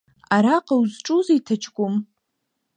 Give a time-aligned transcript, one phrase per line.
[0.35, 1.95] Араҟа узҿузеи ҭаҷкәым?